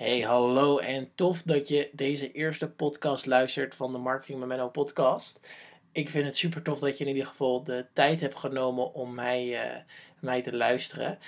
Hey, 0.00 0.20
hallo 0.20 0.78
en 0.78 1.10
tof 1.14 1.42
dat 1.42 1.68
je 1.68 1.90
deze 1.92 2.32
eerste 2.32 2.70
podcast 2.70 3.26
luistert 3.26 3.74
van 3.74 3.92
de 3.92 3.98
Marketing 3.98 4.38
Memento 4.38 4.68
podcast. 4.68 5.48
Ik 5.92 6.08
vind 6.08 6.24
het 6.24 6.36
super 6.36 6.62
tof 6.62 6.78
dat 6.78 6.98
je 6.98 7.04
in 7.04 7.10
ieder 7.10 7.26
geval 7.26 7.64
de 7.64 7.86
tijd 7.92 8.20
hebt 8.20 8.36
genomen 8.36 8.94
om 8.94 9.14
mij, 9.14 9.46
uh, 9.46 9.76
mij 10.20 10.42
te 10.42 10.56
luisteren. 10.56 11.18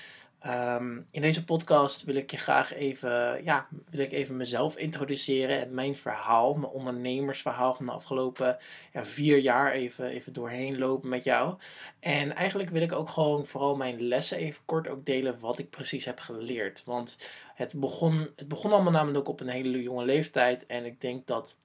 Um, 0.47 1.07
in 1.11 1.21
deze 1.21 1.45
podcast 1.45 2.05
wil 2.05 2.15
ik 2.15 2.31
je 2.31 2.37
graag 2.37 2.75
even, 2.75 3.45
ja, 3.45 3.69
wil 3.91 4.01
ik 4.01 4.13
even 4.13 4.37
mezelf 4.37 4.77
introduceren 4.77 5.61
en 5.61 5.75
mijn 5.75 5.97
verhaal, 5.97 6.55
mijn 6.55 6.73
ondernemersverhaal 6.73 7.75
van 7.75 7.87
de 7.87 7.93
afgelopen 7.93 8.59
ja, 8.93 9.05
vier 9.05 9.39
jaar 9.39 9.73
even, 9.73 10.07
even 10.07 10.33
doorheen 10.33 10.79
lopen 10.79 11.09
met 11.09 11.25
jou. 11.25 11.55
En 12.01 12.35
eigenlijk 12.35 12.71
wil 12.71 12.83
ik 12.83 12.93
ook 12.93 13.09
gewoon 13.09 13.47
vooral 13.47 13.77
mijn 13.77 14.01
lessen 14.01 14.39
even 14.39 14.65
kort 14.65 14.89
ook 14.89 15.07
delen 15.07 15.41
wat 15.41 15.59
ik 15.59 15.71
precies 15.71 16.05
heb 16.05 16.21
geleerd. 16.21 16.83
Want 16.85 17.19
het 17.55 17.81
begon, 17.81 18.31
het 18.37 18.49
begon 18.49 18.73
allemaal 18.73 18.93
namelijk 18.93 19.29
op 19.29 19.41
een 19.41 19.49
hele 19.49 19.83
jonge 19.83 20.05
leeftijd 20.05 20.67
en 20.67 20.85
ik 20.85 21.01
denk 21.01 21.27
dat 21.27 21.57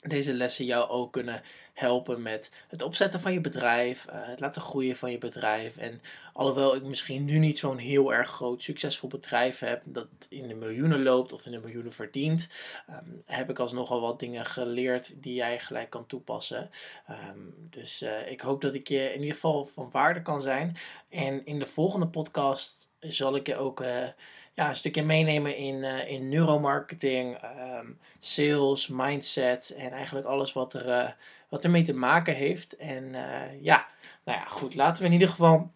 deze 0.00 0.34
lessen 0.34 0.64
jou 0.64 0.88
ook 0.88 1.12
kunnen 1.12 1.42
helpen 1.74 2.22
met 2.22 2.50
het 2.68 2.82
opzetten 2.82 3.20
van 3.20 3.32
je 3.32 3.40
bedrijf, 3.40 4.06
uh, 4.06 4.12
het 4.14 4.40
laten 4.40 4.62
groeien 4.62 4.96
van 4.96 5.10
je 5.10 5.18
bedrijf. 5.18 5.76
En 5.76 6.00
alhoewel 6.32 6.74
ik 6.74 6.82
misschien 6.82 7.24
nu 7.24 7.38
niet 7.38 7.58
zo'n 7.58 7.78
heel 7.78 8.14
erg 8.14 8.30
groot, 8.30 8.62
succesvol 8.62 9.08
bedrijf 9.08 9.58
heb 9.58 9.82
dat 9.84 10.06
in 10.28 10.48
de 10.48 10.54
miljoenen 10.54 11.02
loopt 11.02 11.32
of 11.32 11.46
in 11.46 11.52
de 11.52 11.58
miljoenen 11.58 11.92
verdient, 11.92 12.48
um, 12.90 13.22
heb 13.26 13.50
ik 13.50 13.58
alsnog 13.58 13.90
al 13.90 14.00
wat 14.00 14.20
dingen 14.20 14.44
geleerd 14.44 15.22
die 15.22 15.34
jij 15.34 15.60
gelijk 15.60 15.90
kan 15.90 16.06
toepassen. 16.06 16.70
Um, 17.10 17.54
dus 17.70 18.02
uh, 18.02 18.30
ik 18.30 18.40
hoop 18.40 18.60
dat 18.60 18.74
ik 18.74 18.88
je 18.88 19.12
in 19.12 19.20
ieder 19.20 19.34
geval 19.34 19.64
van 19.64 19.90
waarde 19.90 20.22
kan 20.22 20.42
zijn. 20.42 20.76
En 21.08 21.46
in 21.46 21.58
de 21.58 21.66
volgende 21.66 22.08
podcast 22.08 22.88
zal 23.00 23.36
ik 23.36 23.46
je 23.46 23.56
ook. 23.56 23.80
Uh, 23.80 24.06
ja, 24.54 24.68
een 24.68 24.76
stukje 24.76 25.02
meenemen 25.02 25.56
in, 25.56 25.74
uh, 25.74 26.10
in 26.10 26.28
neuromarketing, 26.28 27.38
um, 27.78 27.98
sales, 28.20 28.88
mindset 28.88 29.74
en 29.76 29.92
eigenlijk 29.92 30.26
alles 30.26 30.52
wat, 30.52 30.74
er, 30.74 30.88
uh, 30.88 31.10
wat 31.48 31.64
ermee 31.64 31.82
te 31.82 31.94
maken 31.94 32.34
heeft. 32.34 32.76
En 32.76 33.04
uh, 33.04 33.62
ja, 33.62 33.86
nou 34.24 34.38
ja, 34.38 34.44
goed, 34.44 34.74
laten 34.74 35.02
we 35.02 35.08
in 35.08 35.12
ieder 35.12 35.28
geval 35.28 35.72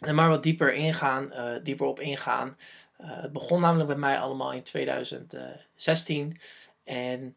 er 0.00 0.14
maar 0.14 0.28
wat 0.28 0.42
dieper 0.42 0.74
ingaan, 0.74 1.32
dieper 1.62 1.86
op 1.86 2.00
ingaan. 2.00 2.56
het 2.96 3.32
begon 3.32 3.60
namelijk 3.60 3.88
bij 3.88 3.98
mij 3.98 4.18
allemaal 4.18 4.52
in 4.52 4.62
2016 4.62 6.40
en 6.84 7.36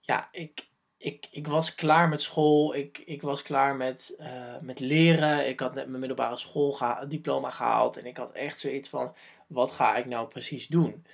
ja, 0.00 0.28
ik, 0.32 0.66
ik, 0.98 1.28
ik 1.30 1.46
was 1.46 1.74
klaar 1.74 2.08
met 2.08 2.22
school. 2.22 2.74
Ik, 2.74 3.02
ik 3.06 3.22
was 3.22 3.42
klaar 3.42 3.76
met, 3.76 4.18
met 4.60 4.80
leren. 4.80 5.48
Ik 5.48 5.60
had 5.60 5.74
net 5.74 5.86
mijn 5.86 5.98
middelbare 5.98 6.36
schooldiploma 6.36 7.50
gehaald. 7.50 7.96
En 7.96 8.06
ik 8.06 8.16
had 8.16 8.32
echt 8.32 8.60
zoiets 8.60 8.88
van: 8.88 9.14
wat 9.46 9.72
ga 9.72 9.96
ik 9.96 10.06
nou 10.06 10.28
precies 10.28 10.66
doen? 10.66 11.04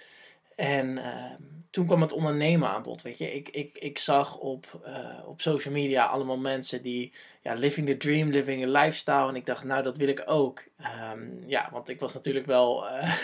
En 0.56 0.96
uh, 0.96 1.32
toen 1.70 1.86
kwam 1.86 2.02
het 2.02 2.12
ondernemen 2.12 2.68
aan 2.68 2.82
bod. 2.82 3.02
Weet 3.02 3.18
je, 3.18 3.34
ik, 3.34 3.48
ik, 3.48 3.78
ik 3.78 3.98
zag 3.98 4.38
op, 4.38 4.80
uh, 4.86 5.28
op 5.28 5.40
social 5.40 5.74
media 5.74 6.04
allemaal 6.04 6.38
mensen 6.38 6.82
die 6.82 7.12
ja, 7.42 7.54
living 7.54 7.86
the 7.86 7.96
dream, 7.96 8.30
living 8.30 8.64
a 8.64 8.82
lifestyle. 8.82 9.28
En 9.28 9.36
ik 9.36 9.46
dacht, 9.46 9.64
nou, 9.64 9.82
dat 9.82 9.96
wil 9.96 10.08
ik 10.08 10.22
ook. 10.26 10.64
Um, 11.12 11.44
ja, 11.46 11.68
want 11.72 11.88
ik 11.88 12.00
was 12.00 12.14
natuurlijk 12.14 12.46
wel 12.46 12.86
uh, 12.88 13.14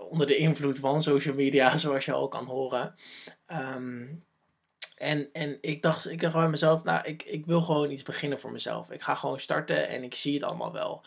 onder 0.10 0.26
de 0.26 0.36
invloed 0.36 0.78
van 0.78 1.02
social 1.02 1.34
media, 1.34 1.76
zoals 1.76 2.04
je 2.04 2.12
al 2.12 2.28
kan 2.28 2.44
horen. 2.44 2.94
Um, 3.52 4.24
en, 4.96 5.28
en 5.32 5.58
ik 5.60 5.82
dacht, 5.82 6.10
ik 6.10 6.20
dacht 6.20 6.34
bij 6.34 6.48
mezelf, 6.48 6.84
nou, 6.84 7.04
ik, 7.04 7.22
ik 7.22 7.46
wil 7.46 7.62
gewoon 7.62 7.90
iets 7.90 8.02
beginnen 8.02 8.40
voor 8.40 8.52
mezelf. 8.52 8.90
Ik 8.90 9.02
ga 9.02 9.14
gewoon 9.14 9.40
starten 9.40 9.88
en 9.88 10.02
ik 10.02 10.14
zie 10.14 10.34
het 10.34 10.42
allemaal 10.42 10.72
wel. 10.72 11.04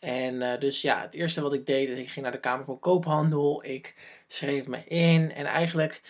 En 0.00 0.34
uh, 0.34 0.58
dus 0.58 0.82
ja, 0.82 1.00
het 1.00 1.14
eerste 1.14 1.42
wat 1.42 1.52
ik 1.52 1.66
deed 1.66 1.88
is, 1.88 1.98
ik 1.98 2.08
ging 2.08 2.24
naar 2.24 2.34
de 2.34 2.40
Kamer 2.40 2.64
van 2.64 2.78
Koophandel. 2.78 3.64
Ik 3.64 3.94
schreef 4.26 4.66
me 4.66 4.84
in 4.84 5.32
en 5.32 5.46
eigenlijk 5.46 6.02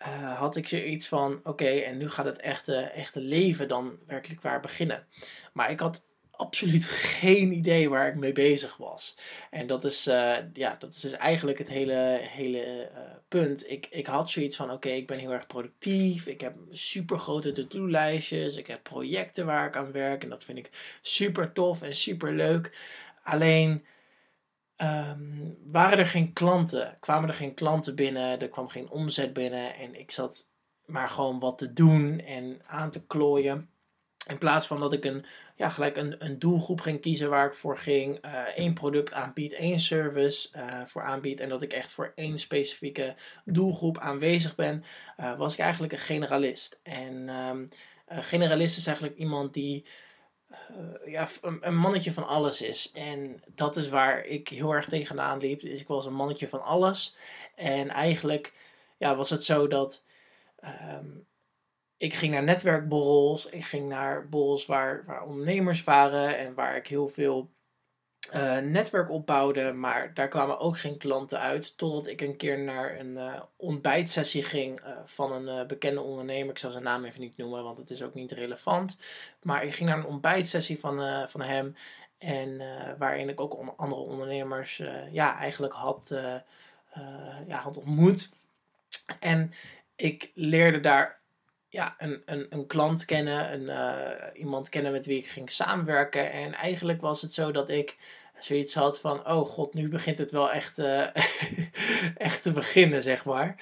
uh, 0.00 0.38
had 0.38 0.56
ik 0.56 0.68
zoiets 0.68 1.08
van, 1.08 1.40
oké, 1.44 1.68
en 1.68 1.96
nu 1.96 2.08
gaat 2.10 2.24
het 2.24 2.38
echte, 2.38 2.76
echte 2.76 3.20
leven 3.20 3.68
dan 3.68 3.98
werkelijk 4.06 4.42
waar 4.42 4.60
beginnen. 4.60 5.06
Maar 5.52 5.70
ik 5.70 5.80
had 5.80 6.02
absoluut 6.30 6.84
geen 7.20 7.52
idee 7.52 7.90
waar 7.90 8.08
ik 8.08 8.14
mee 8.14 8.32
bezig 8.32 8.76
was. 8.76 9.18
En 9.50 9.66
dat 9.66 9.84
is, 9.84 10.06
uh, 10.06 10.36
ja, 10.52 10.76
dat 10.78 10.94
is 10.94 11.00
dus 11.00 11.12
eigenlijk 11.12 11.58
het 11.58 11.68
hele, 11.68 12.18
hele 12.22 12.90
punt. 13.28 13.70
Ik, 13.70 13.86
ik 13.90 14.06
had 14.06 14.30
zoiets 14.30 14.56
van: 14.56 14.70
oké, 14.70 14.88
ik 14.88 15.06
ben 15.06 15.18
heel 15.18 15.32
erg 15.32 15.46
productief. 15.46 16.26
Ik 16.26 16.40
heb 16.40 16.56
super 16.70 17.18
grote 17.18 17.52
to-do-lijstjes. 17.52 18.56
Ik 18.56 18.66
heb 18.66 18.82
projecten 18.82 19.46
waar 19.46 19.66
ik 19.66 19.76
aan 19.76 19.92
werk. 19.92 20.22
En 20.22 20.28
dat 20.28 20.44
vind 20.44 20.58
ik 20.58 20.70
super 21.02 21.52
tof 21.52 21.82
en 21.82 21.94
super 21.94 22.32
leuk. 22.32 22.76
Alleen. 23.28 23.84
Um, 24.82 25.56
waren 25.64 25.98
er 25.98 26.06
geen 26.06 26.32
klanten, 26.32 26.96
kwamen 27.00 27.28
er 27.28 27.34
geen 27.34 27.54
klanten 27.54 27.94
binnen, 27.94 28.40
er 28.40 28.48
kwam 28.48 28.68
geen 28.68 28.90
omzet 28.90 29.32
binnen 29.32 29.74
en 29.74 29.94
ik 29.94 30.10
zat 30.10 30.48
maar 30.84 31.08
gewoon 31.08 31.38
wat 31.38 31.58
te 31.58 31.72
doen 31.72 32.20
en 32.20 32.60
aan 32.66 32.90
te 32.90 33.06
klooien. 33.06 33.70
In 34.26 34.38
plaats 34.38 34.66
van 34.66 34.80
dat 34.80 34.92
ik 34.92 35.04
een, 35.04 35.24
ja, 35.56 35.68
gelijk 35.68 35.96
een, 35.96 36.24
een 36.24 36.38
doelgroep 36.38 36.80
ging 36.80 37.00
kiezen 37.00 37.30
waar 37.30 37.46
ik 37.46 37.54
voor 37.54 37.78
ging. 37.78 38.24
Uh, 38.24 38.32
één 38.40 38.74
product 38.74 39.12
aanbied, 39.12 39.52
één 39.52 39.80
service 39.80 40.48
uh, 40.56 40.84
voor 40.86 41.02
aanbied. 41.02 41.40
En 41.40 41.48
dat 41.48 41.62
ik 41.62 41.72
echt 41.72 41.90
voor 41.90 42.12
één 42.14 42.38
specifieke 42.38 43.14
doelgroep 43.44 43.98
aanwezig 43.98 44.54
ben. 44.54 44.84
Uh, 45.20 45.38
was 45.38 45.52
ik 45.52 45.60
eigenlijk 45.60 45.92
een 45.92 45.98
generalist. 45.98 46.80
En 46.82 47.28
um, 47.28 47.68
generalist 48.06 48.76
is 48.76 48.86
eigenlijk 48.86 49.16
iemand 49.16 49.54
die 49.54 49.86
ja, 51.04 51.28
een, 51.60 51.76
mannetje 51.76 52.12
van 52.12 52.26
alles 52.26 52.62
is. 52.62 52.92
En 52.92 53.42
dat 53.46 53.76
is 53.76 53.88
waar 53.88 54.24
ik 54.24 54.48
heel 54.48 54.72
erg 54.72 54.88
tegenaan 54.88 55.38
liep. 55.38 55.60
Dus 55.60 55.80
ik 55.80 55.86
was 55.86 56.06
een 56.06 56.14
mannetje 56.14 56.48
van 56.48 56.62
alles. 56.62 57.16
En 57.54 57.88
eigenlijk 57.88 58.52
ja, 58.96 59.16
was 59.16 59.30
het 59.30 59.44
zo 59.44 59.66
dat. 59.66 60.06
Um, 60.92 61.26
ik 61.96 62.14
ging 62.14 62.32
naar 62.32 62.42
netwerkborrels. 62.42 63.46
Ik 63.46 63.64
ging 63.64 63.88
naar 63.88 64.28
borrels 64.28 64.66
waar, 64.66 65.04
waar 65.06 65.22
ondernemers 65.22 65.84
waren 65.84 66.38
en 66.38 66.54
waar 66.54 66.76
ik 66.76 66.86
heel 66.86 67.08
veel 67.08 67.50
uh, 68.34 68.58
netwerk 68.58 69.10
opbouwde. 69.10 69.72
Maar 69.72 70.14
daar 70.14 70.28
kwamen 70.28 70.58
ook 70.58 70.78
geen 70.78 70.96
klanten 70.98 71.40
uit. 71.40 71.78
Totdat 71.78 72.06
ik 72.06 72.20
een 72.20 72.36
keer 72.36 72.58
naar 72.58 72.98
een 72.98 73.16
uh, 73.16 73.40
ontbijtsessie 73.56 74.42
ging 74.42 74.80
uh, 74.80 74.86
van 75.04 75.32
een 75.32 75.66
bekende 75.66 76.00
ondernemer. 76.00 76.50
Ik 76.50 76.58
zal 76.58 76.70
zijn 76.70 76.84
naam 76.84 77.04
even 77.04 77.20
niet 77.20 77.36
noemen, 77.36 77.64
want 77.64 77.78
het 77.78 77.90
is 77.90 78.02
ook 78.02 78.14
niet 78.14 78.32
relevant. 78.32 78.96
Maar 79.42 79.64
ik 79.64 79.74
ging 79.74 79.88
naar 79.88 79.98
een 79.98 80.06
ontbijtsessie 80.06 80.78
van, 80.78 81.28
van 81.28 81.40
hem. 81.40 81.76
En 82.18 82.62
waarin 82.98 83.28
ik 83.28 83.40
ook 83.40 83.74
andere 83.76 84.02
ondernemers 84.02 84.82
ja, 85.10 85.38
eigenlijk 85.38 85.72
had, 85.72 86.14
ja, 87.46 87.56
had 87.56 87.76
ontmoet. 87.76 88.30
En 89.20 89.52
ik 89.96 90.30
leerde 90.34 90.80
daar 90.80 91.17
ja, 91.78 91.94
een, 91.98 92.22
een, 92.26 92.46
een 92.50 92.66
klant 92.66 93.04
kennen, 93.04 93.52
een, 93.52 93.62
uh, 93.62 94.40
iemand 94.40 94.68
kennen 94.68 94.92
met 94.92 95.06
wie 95.06 95.18
ik 95.18 95.26
ging 95.26 95.50
samenwerken. 95.50 96.32
En 96.32 96.54
eigenlijk 96.54 97.00
was 97.00 97.22
het 97.22 97.32
zo 97.32 97.52
dat 97.52 97.68
ik 97.68 97.96
zoiets 98.38 98.74
had 98.74 99.00
van: 99.00 99.28
oh 99.28 99.48
god, 99.48 99.74
nu 99.74 99.88
begint 99.88 100.18
het 100.18 100.30
wel 100.30 100.50
echt, 100.52 100.78
uh, 100.78 101.06
echt 102.28 102.42
te 102.42 102.52
beginnen, 102.52 103.02
zeg 103.02 103.24
maar. 103.24 103.56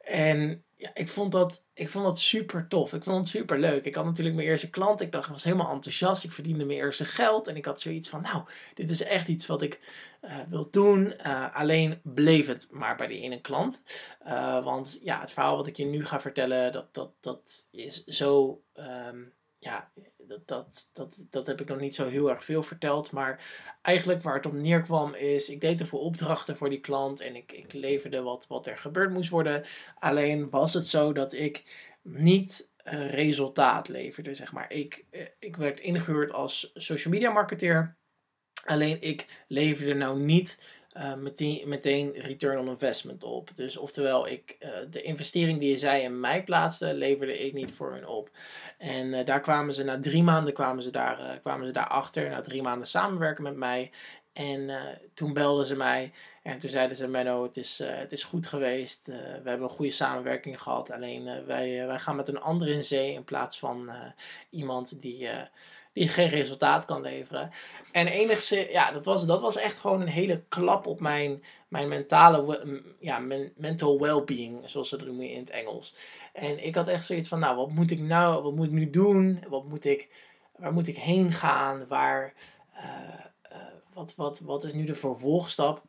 En 0.00 0.64
ja, 0.82 0.90
ik 0.94 1.08
vond, 1.08 1.32
dat, 1.32 1.66
ik 1.74 1.88
vond 1.88 2.04
dat 2.04 2.18
super 2.18 2.68
tof. 2.68 2.92
Ik 2.92 3.04
vond 3.04 3.18
het 3.18 3.28
super 3.28 3.58
leuk. 3.58 3.84
Ik 3.84 3.94
had 3.94 4.04
natuurlijk 4.04 4.36
mijn 4.36 4.48
eerste 4.48 4.70
klant. 4.70 5.00
Ik 5.00 5.12
dacht, 5.12 5.26
ik 5.26 5.32
was 5.32 5.44
helemaal 5.44 5.72
enthousiast. 5.72 6.24
Ik 6.24 6.32
verdiende 6.32 6.64
mijn 6.64 6.78
eerste 6.78 7.04
geld. 7.04 7.48
En 7.48 7.56
ik 7.56 7.64
had 7.64 7.80
zoiets 7.80 8.08
van, 8.08 8.22
nou, 8.22 8.42
dit 8.74 8.90
is 8.90 9.02
echt 9.02 9.28
iets 9.28 9.46
wat 9.46 9.62
ik 9.62 9.80
uh, 10.22 10.36
wil 10.48 10.68
doen. 10.70 11.14
Uh, 11.26 11.56
alleen 11.56 12.00
bleef 12.02 12.46
het 12.46 12.66
maar 12.70 12.96
bij 12.96 13.06
die 13.06 13.20
ene 13.20 13.40
klant. 13.40 13.82
Uh, 14.26 14.64
want 14.64 14.98
ja, 15.02 15.20
het 15.20 15.30
verhaal 15.30 15.56
wat 15.56 15.66
ik 15.66 15.76
je 15.76 15.84
nu 15.84 16.04
ga 16.04 16.20
vertellen, 16.20 16.72
dat, 16.72 16.94
dat, 16.94 17.10
dat 17.20 17.68
is 17.70 18.04
zo... 18.04 18.62
Um, 18.74 19.32
ja, 19.64 19.90
dat, 20.18 20.48
dat, 20.48 20.90
dat, 20.92 21.16
dat 21.30 21.46
heb 21.46 21.60
ik 21.60 21.68
nog 21.68 21.80
niet 21.80 21.94
zo 21.94 22.08
heel 22.08 22.30
erg 22.30 22.44
veel 22.44 22.62
verteld. 22.62 23.10
Maar 23.10 23.44
eigenlijk 23.82 24.22
waar 24.22 24.34
het 24.34 24.46
op 24.46 24.52
neerkwam 24.52 25.14
is, 25.14 25.48
ik 25.48 25.60
deed 25.60 25.80
er 25.80 25.92
opdrachten 25.92 26.56
voor 26.56 26.70
die 26.70 26.80
klant 26.80 27.20
en 27.20 27.36
ik, 27.36 27.52
ik 27.52 27.72
leverde 27.72 28.22
wat, 28.22 28.46
wat 28.46 28.66
er 28.66 28.78
gebeurd 28.78 29.10
moest 29.10 29.30
worden. 29.30 29.64
Alleen 29.98 30.50
was 30.50 30.74
het 30.74 30.88
zo 30.88 31.12
dat 31.12 31.32
ik 31.32 31.64
niet 32.02 32.70
uh, 32.84 33.10
resultaat 33.10 33.88
leverde, 33.88 34.34
zeg 34.34 34.52
maar. 34.52 34.72
Ik, 34.72 35.04
uh, 35.10 35.26
ik 35.38 35.56
werd 35.56 35.80
ingehuurd 35.80 36.32
als 36.32 36.70
social 36.74 37.14
media 37.14 37.30
marketeer. 37.30 37.96
Alleen 38.64 39.00
ik 39.00 39.44
leverde 39.48 39.94
nou 39.94 40.20
niet 40.20 40.81
uh, 40.96 41.14
meteen, 41.14 41.68
meteen 41.68 42.12
return 42.12 42.58
on 42.58 42.68
investment 42.68 43.24
op. 43.24 43.50
Dus 43.54 43.76
oftewel, 43.76 44.28
ik, 44.28 44.56
uh, 44.60 44.68
de 44.90 45.02
investering 45.02 45.60
die 45.60 45.78
zij 45.78 46.02
in 46.02 46.20
mij 46.20 46.44
plaatste, 46.44 46.94
leverde 46.94 47.38
ik 47.38 47.52
niet 47.52 47.72
voor 47.72 47.92
hun 47.92 48.06
op. 48.06 48.30
En 48.78 49.06
uh, 49.06 49.24
daar 49.24 49.40
kwamen 49.40 49.74
ze 49.74 49.84
na 49.84 50.00
drie 50.00 50.22
maanden 50.22 50.52
kwamen 50.52 50.82
ze 50.82 50.90
daar, 50.90 51.38
kwamen 51.42 51.66
ze 51.66 51.72
daar 51.72 51.88
achter. 51.88 52.30
Na 52.30 52.40
drie 52.40 52.62
maanden 52.62 52.86
samenwerken 52.86 53.42
met 53.42 53.56
mij. 53.56 53.90
En 54.32 54.70
toen 55.14 55.32
belden 55.32 55.66
ze 55.66 55.76
mij 55.76 56.12
en 56.42 56.58
toen 56.58 56.70
zeiden 56.70 56.96
ze: 56.96 57.08
Menno, 57.08 57.42
het 57.42 57.56
is, 57.56 57.78
het 57.84 58.12
is 58.12 58.24
goed 58.24 58.46
geweest. 58.46 59.06
we 59.06 59.48
hebben 59.48 59.62
een 59.62 59.68
goede 59.68 59.90
samenwerking 59.90 60.62
gehad. 60.62 60.90
Alleen 60.90 61.44
wij, 61.46 61.86
wij 61.86 61.98
gaan 61.98 62.16
met 62.16 62.28
een 62.28 62.40
ander 62.40 62.68
in 62.68 62.84
zee 62.84 63.12
in 63.12 63.24
plaats 63.24 63.58
van 63.58 63.90
iemand 64.50 65.02
die 65.02 65.28
die 65.92 66.08
geen 66.08 66.28
resultaat 66.28 66.84
kan 66.84 67.02
leveren. 67.02 67.50
En 67.92 68.06
enigszins, 68.06 68.70
ja, 68.70 68.92
dat 68.92 69.04
was, 69.04 69.26
dat 69.26 69.40
was 69.40 69.56
echt 69.56 69.78
gewoon 69.78 70.00
een 70.00 70.08
hele 70.08 70.42
klap 70.48 70.86
op 70.86 71.00
mijn, 71.00 71.42
mijn 71.68 71.88
mentale, 71.88 72.82
ja, 73.00 73.18
mijn 73.18 73.52
mental 73.56 74.00
well-being, 74.00 74.68
zoals 74.68 74.88
ze 74.88 74.96
dat 74.96 75.06
noemen 75.06 75.30
in 75.30 75.38
het 75.38 75.50
Engels. 75.50 75.94
En 76.32 76.64
ik 76.64 76.74
had 76.74 76.88
echt 76.88 77.06
zoiets 77.06 77.28
van, 77.28 77.38
nou, 77.38 77.56
wat 77.56 77.72
moet 77.72 77.90
ik 77.90 78.00
nou, 78.00 78.42
wat 78.42 78.54
moet 78.54 78.66
ik 78.66 78.72
nu 78.72 78.90
doen? 78.90 79.44
Wat 79.48 79.64
moet 79.68 79.84
ik, 79.84 80.08
waar 80.56 80.72
moet 80.72 80.88
ik 80.88 80.96
heen 80.96 81.32
gaan? 81.32 81.86
Waar, 81.86 82.34
uh, 82.74 82.82
uh, 83.52 83.58
wat, 83.92 84.14
wat, 84.16 84.40
wat 84.40 84.64
is 84.64 84.72
nu 84.72 84.84
de 84.84 84.94
vervolgstap? 84.94 85.82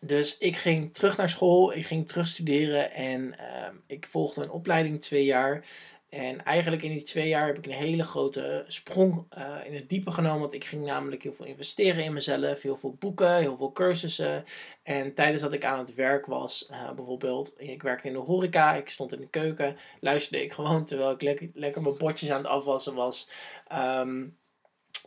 Dus 0.00 0.38
ik 0.38 0.56
ging 0.56 0.94
terug 0.94 1.16
naar 1.16 1.28
school, 1.28 1.72
ik 1.72 1.86
ging 1.86 2.08
terug 2.08 2.26
studeren 2.26 2.92
en 2.92 3.22
uh, 3.22 3.68
ik 3.86 4.06
volgde 4.06 4.42
een 4.42 4.50
opleiding 4.50 5.00
twee 5.00 5.24
jaar. 5.24 5.64
En 6.08 6.44
eigenlijk 6.44 6.82
in 6.82 6.90
die 6.90 7.02
twee 7.02 7.28
jaar 7.28 7.46
heb 7.46 7.58
ik 7.58 7.66
een 7.66 7.72
hele 7.72 8.04
grote 8.04 8.64
sprong 8.66 9.26
uh, 9.38 9.56
in 9.64 9.74
het 9.74 9.88
diepe 9.88 10.10
genomen. 10.10 10.40
Want 10.40 10.54
ik 10.54 10.64
ging 10.64 10.84
namelijk 10.84 11.22
heel 11.22 11.32
veel 11.32 11.46
investeren 11.46 12.04
in 12.04 12.12
mezelf. 12.12 12.62
Heel 12.62 12.76
veel 12.76 12.96
boeken, 12.98 13.36
heel 13.36 13.56
veel 13.56 13.72
cursussen. 13.72 14.44
En 14.82 15.14
tijdens 15.14 15.42
dat 15.42 15.52
ik 15.52 15.64
aan 15.64 15.78
het 15.78 15.94
werk 15.94 16.26
was, 16.26 16.68
uh, 16.70 16.92
bijvoorbeeld, 16.92 17.54
ik 17.56 17.82
werkte 17.82 18.06
in 18.06 18.12
de 18.12 18.18
horeca, 18.18 18.74
ik 18.74 18.88
stond 18.88 19.12
in 19.12 19.20
de 19.20 19.28
keuken, 19.28 19.76
luisterde 20.00 20.44
ik 20.44 20.52
gewoon 20.52 20.84
terwijl 20.84 21.10
ik 21.10 21.50
lekker, 21.54 21.82
mijn 21.82 21.98
bordjes 21.98 22.30
aan 22.30 22.42
het 22.42 22.46
afwassen 22.46 22.94
was. 22.94 23.30
Um, 23.72 24.36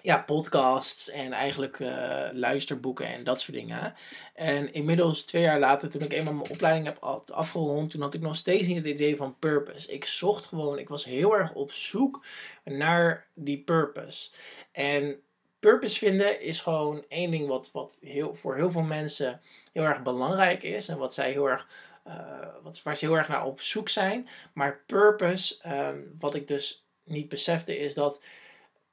ja, 0.01 0.18
podcasts 0.18 1.09
en 1.09 1.33
eigenlijk 1.33 1.80
uh, 1.80 2.27
luisterboeken 2.31 3.07
en 3.07 3.24
dat 3.24 3.42
soort 3.42 3.57
dingen. 3.57 3.94
En 4.33 4.74
inmiddels 4.74 5.24
twee 5.24 5.42
jaar 5.42 5.59
later, 5.59 5.89
toen 5.89 6.01
ik 6.01 6.13
eenmaal 6.13 6.33
mijn 6.33 6.51
opleiding 6.51 6.86
heb 6.86 6.98
afgerond, 7.31 7.92
toen 7.92 8.01
had 8.01 8.13
ik 8.13 8.21
nog 8.21 8.36
steeds 8.36 8.68
niet 8.68 8.75
het 8.75 8.86
idee 8.86 9.15
van 9.15 9.36
purpose. 9.39 9.92
Ik 9.92 10.06
zocht 10.06 10.48
gewoon, 10.48 10.80
ik 10.80 10.89
was 10.89 11.06
heel 11.06 11.36
erg 11.36 11.53
op 11.53 11.71
zoek 11.71 12.25
naar 12.63 13.27
die 13.33 13.57
purpose. 13.57 14.31
En 14.71 15.21
purpose 15.59 15.98
vinden 15.98 16.42
is 16.42 16.62
gewoon 16.62 17.06
één 17.07 17.31
ding 17.31 17.47
wat, 17.47 17.69
wat 17.71 17.97
heel, 18.01 18.36
voor 18.36 18.56
heel 18.56 18.71
veel 18.71 18.81
mensen 18.81 19.42
heel 19.74 19.83
erg 19.83 20.01
belangrijk 20.01 20.63
is. 20.63 20.88
En 20.88 20.97
wat 20.97 21.13
zij 21.13 21.31
heel 21.31 21.50
erg, 21.50 21.68
uh, 22.07 22.47
wat, 22.63 22.83
waar 22.83 22.97
ze 22.97 23.06
heel 23.06 23.18
erg 23.18 23.27
naar 23.27 23.45
op 23.45 23.62
zoek 23.62 23.89
zijn. 23.89 24.30
Maar 24.54 24.83
purpose, 24.86 25.69
um, 25.69 26.15
wat 26.19 26.36
ik 26.36 26.47
dus 26.47 26.86
niet 27.04 27.30
besefte, 27.30 27.77
is 27.77 27.94
dat 27.94 28.24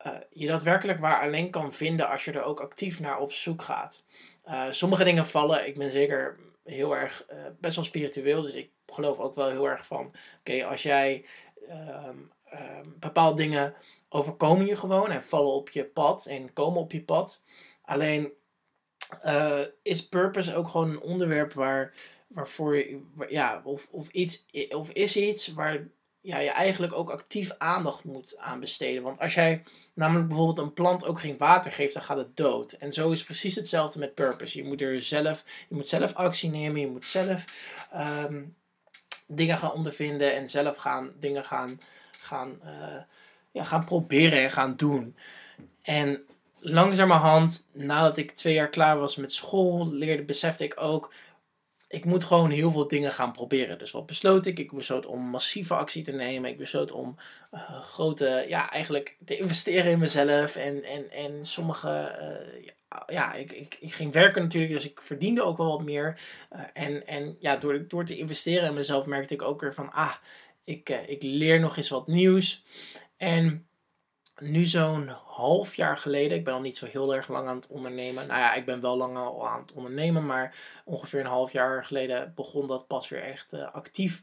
uh, 0.07 0.13
je 0.31 0.47
daadwerkelijk 0.47 1.01
waar 1.01 1.21
alleen 1.21 1.51
kan 1.51 1.73
vinden 1.73 2.09
als 2.09 2.25
je 2.25 2.33
er 2.33 2.43
ook 2.43 2.61
actief 2.61 3.01
naar 3.01 3.19
op 3.19 3.33
zoek 3.33 3.63
gaat. 3.63 4.03
Uh, 4.47 4.67
sommige 4.71 5.05
dingen 5.05 5.27
vallen, 5.27 5.67
ik 5.67 5.79
ben 5.79 5.93
zeker 5.93 6.39
heel 6.65 6.97
erg 6.97 7.27
uh, 7.33 7.39
best 7.61 7.77
wel 7.77 7.85
spiritueel, 7.85 8.43
dus 8.43 8.55
ik 8.55 8.71
geloof 8.87 9.19
ook 9.19 9.35
wel 9.35 9.49
heel 9.49 9.69
erg 9.69 9.87
van: 9.87 10.15
oké, 10.39 10.65
als 10.65 10.83
jij 10.83 11.25
um, 11.71 12.33
bepaalde 12.99 13.37
dingen 13.37 13.75
overkomen 14.09 14.67
je 14.67 14.77
gewoon 14.77 15.11
en 15.11 15.23
vallen 15.23 15.53
op 15.53 15.71
je 15.71 15.85
pad 15.85 16.27
en 16.27 16.53
komen 16.53 16.81
op 16.81 16.93
je 16.93 17.03
pad. 17.03 17.43
Alleen 17.83 18.33
is 19.83 20.09
purpose 20.09 20.55
ook 20.55 20.69
gewoon 20.69 20.91
een 20.91 21.01
onderwerp 21.01 21.53
waar, 21.53 21.95
waarvoor 22.27 22.77
je, 22.77 23.01
ja, 23.29 23.61
of, 23.65 23.89
of, 23.91 24.09
iets, 24.09 24.47
of 24.71 24.93
is 24.93 25.17
iets 25.17 25.53
waar 25.55 25.89
ja, 26.21 26.39
je 26.39 26.51
eigenlijk 26.51 26.93
ook 26.93 27.11
actief 27.11 27.55
aandacht 27.59 28.05
moet 28.05 28.39
aan 28.39 28.61
besteden. 28.61 29.03
Want 29.03 29.21
als 29.21 29.35
jij 29.35 29.63
namelijk 29.95 30.29
bijvoorbeeld 30.29 30.59
een 30.59 30.73
plant 30.73 31.07
ook 31.07 31.21
geen 31.21 31.39
water 31.39 31.73
geeft, 31.73 31.95
dan 31.95 32.03
gaat 32.03 32.17
het 32.17 32.37
dood. 32.37 32.73
En 32.73 32.93
zo 32.93 33.11
is 33.11 33.25
precies 33.25 33.55
hetzelfde 33.55 33.99
met 33.99 34.15
purpose. 34.15 34.59
Je 34.59 34.65
moet 34.65 34.81
er 34.81 35.03
zelf, 35.03 35.45
je 35.69 35.75
moet 35.75 35.89
zelf 35.89 36.15
actie 36.15 36.51
nemen, 36.51 36.81
je 36.81 36.87
moet 36.87 37.07
zelf 37.07 37.45
um, 37.95 38.57
dingen 39.27 39.59
gaan 39.59 39.73
ondervinden 39.73 40.35
en 40.35 40.49
zelf 40.49 40.77
gaan 40.77 41.13
dingen 41.19 41.45
gaan, 41.45 41.81
gaan, 42.21 42.61
uh, 42.65 43.03
ja, 43.51 43.65
gaan 43.65 43.85
proberen 43.85 44.43
en 44.43 44.51
gaan 44.51 44.77
doen. 44.77 45.17
En 45.83 46.21
langzamerhand, 46.59 47.69
nadat 47.73 48.17
ik 48.17 48.31
twee 48.31 48.55
jaar 48.55 48.69
klaar 48.69 48.99
was 48.99 49.17
met 49.17 49.33
school, 49.33 49.93
leerde, 49.93 50.23
besefte 50.23 50.65
ik 50.65 50.81
ook 50.81 51.13
ik 51.89 52.05
moet 52.05 52.25
gewoon 52.25 52.51
heel 52.51 52.71
veel 52.71 52.89
dingen 52.89 53.13
gaan 53.13 53.33
proberen. 53.33 53.79
Dus 53.79 53.91
wat 53.91 54.07
besloot 54.07 54.47
ik? 54.47 54.59
Ik 54.59 54.73
besloot 54.73 55.07
om 55.07 55.21
massieve 55.21 55.75
actie 55.75 56.05
te 56.05 56.13
nemen. 56.13 56.51
Ik 56.51 56.59
besloot 56.59 56.93
om 56.93 57.17
uh, 57.55 57.81
grote, 57.81 58.45
ja, 58.49 58.71
eigenlijk 58.71 59.17
te 59.25 59.37
investeren 59.37 59.93
in 59.93 59.99
mezelf. 59.99 60.57
En, 60.57 60.85
en, 60.85 61.11
en 61.11 61.45
sommige, 61.45 62.19
uh, 62.59 63.07
ja, 63.07 63.35
ik, 63.35 63.53
ik, 63.53 63.77
ging 63.81 64.13
werken 64.13 64.43
natuurlijk, 64.43 64.73
dus 64.73 64.91
ik 64.91 65.01
verdiende 65.01 65.43
ook 65.43 65.57
wel 65.57 65.71
wat 65.71 65.83
meer. 65.83 66.21
Uh, 66.53 66.61
en, 66.73 67.07
en 67.07 67.37
ja, 67.41 67.57
door, 67.57 67.89
door 67.89 68.05
te 68.05 68.17
investeren 68.17 68.69
in 68.69 68.75
mezelf 68.75 69.07
merkte 69.07 69.35
ik 69.35 69.43
ook 69.43 69.61
weer 69.61 69.75
van, 69.75 69.93
ah, 69.93 70.15
ik, 70.65 70.89
ik 70.89 71.23
leer 71.23 71.61
nog 71.61 71.77
eens 71.77 71.89
wat 71.89 72.07
nieuws. 72.07 72.65
En 73.17 73.68
nu 74.41 74.65
zo'n 74.65 75.09
half 75.09 75.75
jaar 75.75 75.99
geleden, 75.99 76.39
ik 76.39 76.45
ben 76.45 76.55
al 76.55 76.61
niet 76.61 76.77
zo 76.77 76.87
heel 76.87 77.15
erg 77.15 77.29
lang 77.29 77.49
aan 77.49 77.57
het 77.57 77.67
ondernemen. 77.67 78.27
Nou 78.27 78.41
ja, 78.41 78.55
ik 78.55 78.65
ben 78.65 78.81
wel 78.81 78.97
lang 78.97 79.17
al 79.17 79.49
aan 79.49 79.61
het 79.61 79.73
ondernemen, 79.73 80.27
maar 80.27 80.55
ongeveer 80.85 81.21
een 81.21 81.27
half 81.27 81.53
jaar 81.53 81.85
geleden 81.85 82.33
begon 82.35 82.67
dat 82.67 82.87
pas 82.87 83.09
weer 83.09 83.23
echt 83.23 83.53
uh, 83.53 83.75
actief 83.75 84.23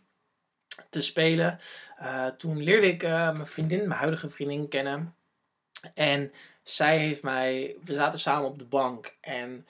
te 0.89 1.01
spelen. 1.01 1.59
Uh, 2.01 2.27
toen 2.27 2.63
leerde 2.63 2.87
ik 2.87 3.03
uh, 3.03 3.09
mijn 3.09 3.45
vriendin, 3.45 3.87
mijn 3.87 3.99
huidige 3.99 4.29
vriendin, 4.29 4.67
kennen. 4.67 5.15
En 5.93 6.31
zij 6.63 6.97
heeft 6.97 7.23
mij, 7.23 7.75
we 7.83 7.93
zaten 7.93 8.19
samen 8.19 8.49
op 8.49 8.59
de 8.59 8.65
bank 8.65 9.15
en 9.21 9.67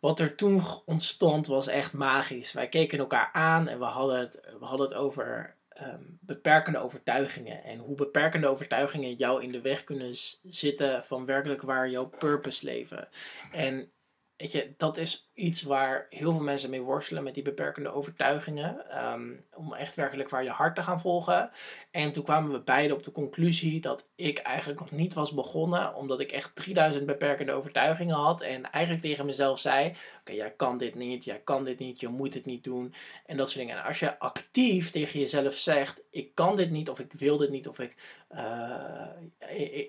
wat 0.00 0.20
er 0.20 0.34
toen 0.34 0.62
ontstond 0.84 1.46
was 1.46 1.66
echt 1.66 1.92
magisch. 1.92 2.52
Wij 2.52 2.68
keken 2.68 2.98
elkaar 2.98 3.30
aan 3.32 3.68
en 3.68 3.78
we 3.78 3.84
hadden 3.84 4.18
het, 4.18 4.40
we 4.58 4.64
hadden 4.64 4.88
het 4.88 4.96
over 4.96 5.54
um, 5.82 6.18
beperkende 6.20 6.78
overtuigingen. 6.78 7.64
En 7.64 7.78
hoe 7.78 7.94
beperkende 7.94 8.46
overtuigingen 8.46 9.14
jou 9.14 9.42
in 9.42 9.52
de 9.52 9.60
weg 9.60 9.84
kunnen 9.84 10.14
zitten 10.42 11.04
van 11.04 11.26
werkelijk 11.26 11.62
waar 11.62 11.90
jouw 11.90 12.06
purpose 12.18 12.64
leven. 12.64 13.08
En 13.52 13.90
weet 14.36 14.52
je, 14.52 14.74
dat 14.76 14.96
is 14.96 15.30
iets 15.34 15.62
waar 15.62 16.06
heel 16.10 16.32
veel 16.32 16.42
mensen 16.42 16.70
mee 16.70 16.80
worstelen 16.80 17.22
met 17.22 17.34
die 17.34 17.42
beperkende 17.42 17.92
overtuigingen. 17.92 19.04
Um, 19.12 19.44
om 19.54 19.74
echt 19.74 19.94
werkelijk 19.94 20.28
waar 20.28 20.44
je 20.44 20.50
hart 20.50 20.74
te 20.74 20.82
gaan 20.82 21.00
volgen. 21.00 21.50
En 21.90 22.12
toen 22.12 22.24
kwamen 22.24 22.52
we 22.52 22.60
beide 22.60 22.94
op 22.94 23.02
de 23.02 23.12
conclusie 23.12 23.80
dat 23.80 24.08
ik 24.14 24.38
eigenlijk 24.38 24.80
nog 24.80 24.90
niet 24.90 25.14
was 25.14 25.34
begonnen. 25.34 25.94
Omdat 25.94 26.20
ik 26.20 26.32
echt 26.32 26.54
3000 26.54 27.06
beperkende 27.06 27.52
overtuigingen 27.52 28.16
had. 28.16 28.40
En 28.40 28.70
eigenlijk 28.70 29.04
tegen 29.04 29.26
mezelf 29.26 29.58
zei: 29.58 29.92
Oké, 30.20 30.32
jij 30.32 30.50
kan 30.56 30.78
dit 30.78 30.94
niet, 30.94 31.24
jij 31.24 31.40
kan 31.44 31.64
dit 31.64 31.78
niet, 31.78 32.00
je 32.00 32.08
moet 32.08 32.34
het 32.34 32.46
niet 32.46 32.64
doen. 32.64 32.94
En 33.26 33.36
dat 33.36 33.50
soort 33.50 33.60
dingen. 33.60 33.76
En 33.76 33.84
als 33.84 33.98
je 33.98 34.18
actief 34.18 34.90
tegen 34.90 35.20
jezelf 35.20 35.54
zegt: 35.54 36.02
Ik 36.10 36.34
kan 36.34 36.56
dit 36.56 36.70
niet, 36.70 36.90
of 36.90 36.98
ik 36.98 37.12
wil 37.12 37.36
dit 37.36 37.50
niet, 37.50 37.68
of 37.68 37.78
ik. 37.78 38.24
Uh, 38.34 39.06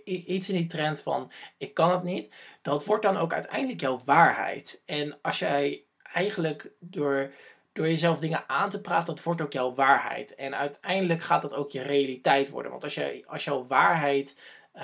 iets 0.05 0.49
in 0.49 0.55
die 0.55 0.67
trend 0.67 1.01
van: 1.01 1.31
Ik 1.57 1.73
kan 1.73 1.91
het 1.91 2.03
niet. 2.03 2.35
Dat 2.61 2.85
wordt 2.85 3.03
dan 3.03 3.17
ook 3.17 3.33
uiteindelijk 3.33 3.81
jouw 3.81 3.99
waarheid. 4.05 4.81
En 4.85 5.17
als 5.21 5.39
jij 5.39 5.83
eigenlijk 6.03 6.69
door, 6.79 7.31
door 7.73 7.87
jezelf 7.87 8.19
dingen 8.19 8.43
aan 8.47 8.69
te 8.69 8.81
praten, 8.81 9.15
dat 9.15 9.23
wordt 9.23 9.41
ook 9.41 9.53
jouw 9.53 9.73
waarheid. 9.73 10.35
En 10.35 10.55
uiteindelijk 10.55 11.21
gaat 11.21 11.41
dat 11.41 11.53
ook 11.53 11.71
je 11.71 11.81
realiteit 11.81 12.49
worden. 12.49 12.71
Want 12.71 12.83
als, 12.83 12.95
je, 12.95 13.23
als 13.27 13.43
jouw 13.43 13.67
waarheid 13.67 14.39
uh, 14.75 14.83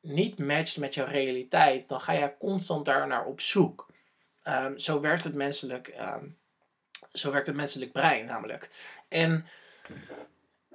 niet 0.00 0.38
matcht 0.38 0.76
met 0.76 0.94
jouw 0.94 1.06
realiteit, 1.06 1.88
dan 1.88 2.00
ga 2.00 2.12
je 2.12 2.34
constant 2.38 2.84
daar 2.84 3.06
naar 3.06 3.24
op 3.24 3.40
zoek. 3.40 3.92
Um, 4.44 4.78
zo 4.78 5.00
werkt 5.00 5.24
het 5.24 5.34
menselijk. 5.34 5.94
Um, 6.00 6.36
zo 7.12 7.30
werkt 7.30 7.46
het 7.46 7.56
menselijk 7.56 7.92
brein 7.92 8.24
namelijk. 8.24 8.70
En 9.08 9.46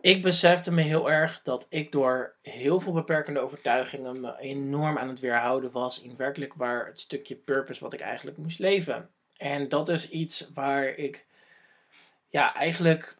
ik 0.01 0.21
besefte 0.21 0.71
me 0.71 0.81
heel 0.81 1.11
erg 1.11 1.41
dat 1.43 1.65
ik 1.69 1.91
door 1.91 2.35
heel 2.41 2.79
veel 2.79 2.93
beperkende 2.93 3.39
overtuigingen 3.39 4.21
me 4.21 4.37
enorm 4.39 4.97
aan 4.97 5.07
het 5.07 5.19
weerhouden 5.19 5.71
was 5.71 6.01
in 6.01 6.15
werkelijk 6.17 6.53
waar 6.53 6.85
het 6.85 6.99
stukje 6.99 7.35
purpose 7.35 7.83
wat 7.83 7.93
ik 7.93 7.99
eigenlijk 7.99 8.37
moest 8.37 8.59
leven. 8.59 9.09
En 9.37 9.69
dat 9.69 9.89
is 9.89 10.09
iets 10.09 10.49
waar 10.53 10.87
ik 10.87 11.25
ja, 12.29 12.55
eigenlijk 12.55 13.17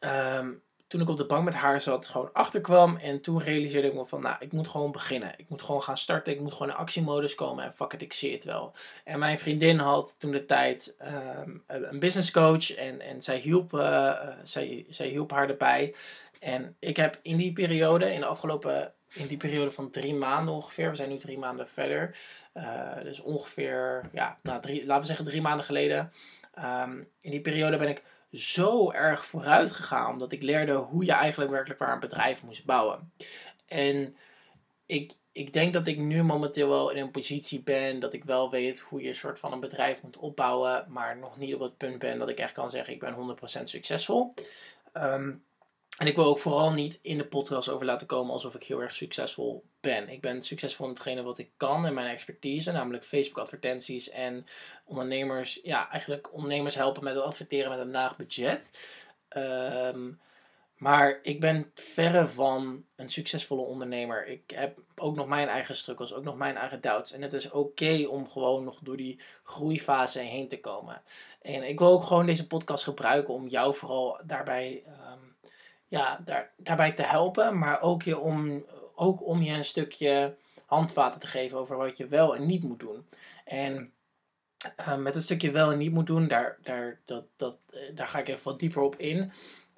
um, 0.00 0.62
toen 0.86 1.00
ik 1.00 1.08
op 1.08 1.16
de 1.16 1.26
bank 1.26 1.44
met 1.44 1.54
haar 1.54 1.80
zat, 1.80 2.08
gewoon 2.08 2.32
achterkwam. 2.32 2.96
En 2.96 3.20
toen 3.20 3.42
realiseerde 3.42 3.88
ik 3.88 3.94
me 3.94 4.06
van, 4.06 4.22
nou, 4.22 4.36
ik 4.38 4.52
moet 4.52 4.68
gewoon 4.68 4.92
beginnen. 4.92 5.34
Ik 5.36 5.48
moet 5.48 5.62
gewoon 5.62 5.82
gaan 5.82 5.98
starten. 5.98 6.32
Ik 6.32 6.40
moet 6.40 6.52
gewoon 6.52 6.68
in 6.68 6.78
actiemodus 6.78 7.34
komen. 7.34 7.64
En 7.64 7.72
fuck 7.72 7.92
it, 7.92 8.02
ik 8.02 8.12
zie 8.12 8.32
het 8.32 8.44
wel. 8.44 8.72
En 9.04 9.18
mijn 9.18 9.38
vriendin 9.38 9.78
had 9.78 10.16
toen 10.18 10.30
de 10.30 10.46
tijd 10.46 10.94
um, 11.44 11.62
een 11.66 11.98
business 11.98 12.30
coach. 12.30 12.74
En, 12.74 13.00
en 13.00 13.22
zij, 13.22 13.38
hielp, 13.38 13.72
uh, 13.72 14.28
zij, 14.42 14.86
zij 14.88 15.08
hielp 15.08 15.30
haar 15.30 15.48
erbij. 15.48 15.94
En 16.40 16.76
ik 16.78 16.96
heb 16.96 17.18
in 17.22 17.36
die 17.36 17.52
periode, 17.52 18.12
in 18.12 18.20
de 18.20 18.26
afgelopen 18.26 18.92
in 19.12 19.26
die 19.26 19.36
periode 19.36 19.70
van 19.70 19.90
drie 19.90 20.14
maanden 20.14 20.54
ongeveer. 20.54 20.90
We 20.90 20.96
zijn 20.96 21.08
nu 21.08 21.16
drie 21.16 21.38
maanden 21.38 21.68
verder. 21.68 22.16
Uh, 22.54 23.02
dus 23.02 23.20
ongeveer, 23.20 24.08
ja, 24.12 24.38
nou, 24.42 24.60
laten 24.84 25.00
we 25.00 25.06
zeggen 25.06 25.24
drie 25.24 25.42
maanden 25.42 25.66
geleden. 25.66 26.12
Um, 26.58 27.08
in 27.20 27.30
die 27.30 27.40
periode 27.40 27.76
ben 27.76 27.88
ik 27.88 28.04
zo 28.36 28.90
erg 28.90 29.24
vooruit 29.24 29.72
gegaan. 29.72 30.18
Dat 30.18 30.32
ik 30.32 30.42
leerde 30.42 30.74
hoe 30.74 31.04
je 31.04 31.12
eigenlijk 31.12 31.50
werkelijk 31.50 31.80
waar 31.80 31.92
een 31.92 32.00
bedrijf 32.00 32.42
moest 32.42 32.64
bouwen. 32.64 33.12
En 33.66 34.16
ik, 34.86 35.12
ik 35.32 35.52
denk 35.52 35.72
dat 35.72 35.86
ik 35.86 35.98
nu 35.98 36.22
momenteel 36.22 36.68
wel 36.68 36.90
in 36.90 37.02
een 37.02 37.10
positie 37.10 37.62
ben 37.62 38.00
dat 38.00 38.12
ik 38.12 38.24
wel 38.24 38.50
weet 38.50 38.78
hoe 38.78 39.02
je 39.02 39.08
een 39.08 39.14
soort 39.14 39.38
van 39.38 39.52
een 39.52 39.60
bedrijf 39.60 40.02
moet 40.02 40.16
opbouwen. 40.16 40.84
Maar 40.88 41.16
nog 41.16 41.36
niet 41.36 41.54
op 41.54 41.60
het 41.60 41.76
punt 41.76 41.98
ben 41.98 42.18
dat 42.18 42.28
ik 42.28 42.38
echt 42.38 42.52
kan 42.52 42.70
zeggen 42.70 42.94
ik 42.94 43.00
ben 43.00 43.36
100% 43.60 43.62
succesvol. 43.62 44.34
Um, 44.92 45.44
En 45.96 46.06
ik 46.06 46.16
wil 46.16 46.24
ook 46.24 46.38
vooral 46.38 46.72
niet 46.72 46.98
in 47.02 47.18
de 47.18 47.26
podcast 47.26 47.68
over 47.68 47.86
laten 47.86 48.06
komen 48.06 48.32
alsof 48.32 48.54
ik 48.54 48.62
heel 48.62 48.82
erg 48.82 48.94
succesvol 48.94 49.64
ben. 49.80 50.08
Ik 50.08 50.20
ben 50.20 50.42
succesvol 50.42 50.86
in 50.86 50.92
hetgene 50.92 51.22
wat 51.22 51.38
ik 51.38 51.50
kan 51.56 51.86
en 51.86 51.94
mijn 51.94 52.12
expertise, 52.12 52.72
namelijk 52.72 53.04
Facebook 53.04 53.38
advertenties 53.38 54.10
en 54.10 54.46
ondernemers, 54.84 55.60
ja, 55.62 55.90
eigenlijk 55.90 56.32
ondernemers 56.32 56.74
helpen 56.74 57.04
met 57.04 57.14
het 57.14 57.24
adverteren 57.24 57.70
met 57.70 57.78
een 57.78 57.90
laag 57.90 58.16
budget. 58.16 58.70
Ehm, 59.28 60.10
maar 60.76 61.18
ik 61.22 61.40
ben 61.40 61.70
verre 61.74 62.26
van 62.26 62.84
een 62.96 63.08
succesvolle 63.08 63.62
ondernemer. 63.62 64.26
Ik 64.26 64.50
heb 64.54 64.78
ook 64.96 65.16
nog 65.16 65.26
mijn 65.26 65.48
eigen 65.48 65.76
struggles, 65.76 66.12
ook 66.12 66.24
nog 66.24 66.36
mijn 66.36 66.56
eigen 66.56 66.80
doubts. 66.80 67.12
En 67.12 67.22
het 67.22 67.32
is 67.32 67.50
oké 67.50 68.06
om 68.08 68.28
gewoon 68.28 68.64
nog 68.64 68.78
door 68.82 68.96
die 68.96 69.20
groeifase 69.42 70.20
heen 70.20 70.48
te 70.48 70.60
komen. 70.60 71.02
En 71.42 71.68
ik 71.68 71.78
wil 71.78 71.88
ook 71.88 72.02
gewoon 72.02 72.26
deze 72.26 72.46
podcast 72.46 72.84
gebruiken 72.84 73.34
om 73.34 73.48
jou 73.48 73.74
vooral 73.74 74.20
daarbij, 74.24 74.82
ehm, 74.86 75.18
ja, 75.88 76.20
daar, 76.24 76.52
daarbij 76.56 76.92
te 76.92 77.02
helpen. 77.02 77.58
Maar 77.58 77.80
ook, 77.80 78.02
je 78.02 78.18
om, 78.18 78.64
ook 78.94 79.26
om 79.26 79.42
je 79.42 79.52
een 79.52 79.64
stukje 79.64 80.36
handvaten 80.66 81.20
te 81.20 81.26
geven 81.26 81.58
over 81.58 81.76
wat 81.76 81.96
je 81.96 82.06
wel 82.06 82.36
en 82.36 82.46
niet 82.46 82.62
moet 82.62 82.80
doen. 82.80 83.06
En 83.44 83.92
uh, 84.80 84.96
met 84.96 85.14
het 85.14 85.22
stukje 85.22 85.50
wel 85.50 85.70
en 85.70 85.78
niet 85.78 85.92
moet 85.92 86.06
doen, 86.06 86.28
daar, 86.28 86.58
daar, 86.62 87.00
dat, 87.04 87.24
dat, 87.36 87.56
eh, 87.70 87.80
daar 87.94 88.06
ga 88.06 88.18
ik 88.18 88.28
even 88.28 88.44
wat 88.44 88.58
dieper 88.58 88.82
op 88.82 88.96
in. 88.96 89.32